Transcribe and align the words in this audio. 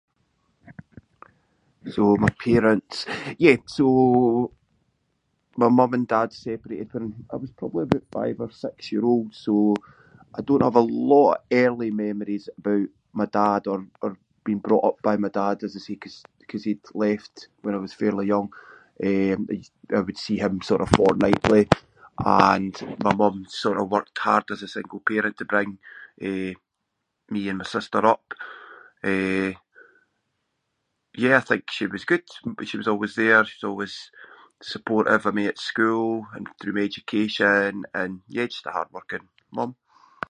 So 1.95 2.03
my 2.23 2.29
parents- 2.47 3.03
yeah, 3.45 3.57
so 3.77 3.85
my 5.61 5.67
mum 5.77 5.91
and 5.97 6.07
dad 6.13 6.29
separated 6.45 6.89
when 6.93 7.07
I 7.31 7.35
was 7.43 7.51
probably 7.59 7.83
aboot 7.85 8.05
five 8.17 8.37
or 8.45 8.51
six 8.65 8.77
year 8.93 9.03
old, 9.11 9.29
so 9.43 9.55
I 10.37 10.41
don’t 10.47 10.65
have 10.67 10.81
a 10.81 10.91
lot 11.13 11.29
of 11.35 11.41
early 11.63 11.91
memories 12.05 12.45
about 12.59 12.87
my 13.19 13.27
dad 13.41 13.61
or- 13.71 13.91
or 14.03 14.11
being 14.47 14.61
brought 14.67 14.87
up 14.89 14.97
by 15.07 15.15
my 15.23 15.31
dad 15.41 15.57
as 15.65 15.73
I 15.79 15.81
say 15.85 15.95
‘cause 16.03 16.15
he- 16.39 16.45
cause 16.49 16.63
he’d 16.67 16.83
left 17.05 17.35
when 17.63 17.75
I 17.77 17.81
was 17.85 17.97
fairly 18.01 18.25
young. 18.33 18.47
Eh, 19.09 19.35
I 19.99 20.01
would 20.07 20.19
see 20.25 20.37
him 20.45 20.55
sort 20.69 20.83
of 20.85 20.89
fortnightly 20.99 21.63
and 22.47 22.73
my 23.05 23.13
mum 23.21 23.37
sort 23.63 23.77
of 23.79 23.91
worked 23.93 24.17
hard 24.27 24.45
as 24.53 24.61
a 24.63 24.73
single 24.75 25.01
parent 25.11 25.35
to 25.37 25.51
bring, 25.53 25.69
eh, 26.27 26.53
me 27.33 27.41
and 27.49 27.57
my 27.61 27.67
sister 27.75 28.01
up. 28.13 28.25
Eh, 29.11 29.51
yeah, 31.23 31.37
I 31.41 31.47
think 31.49 31.63
she 31.77 31.85
was 31.93 32.05
good. 32.11 32.25
But 32.55 32.65
she 32.69 32.77
was 32.79 32.89
always 32.91 33.13
there, 33.15 33.41
she 33.45 33.57
was 33.57 33.69
always 33.71 33.95
supportive. 34.73 35.23
I 35.25 35.31
mean 35.35 35.47
at 35.51 35.57
school 35.71 36.09
and 36.35 36.45
through 36.61 36.77
education 36.89 37.73
and, 37.99 38.13
yeah, 38.35 38.45
just 38.53 38.67
a 38.67 38.71
hard-working 38.75 39.27
mum. 39.57 39.71